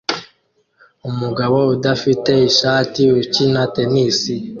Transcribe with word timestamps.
Umugabo 1.09 1.57
udafite 1.75 2.31
ishati 2.49 3.03
ukina 3.19 3.61
tennis 3.73 4.17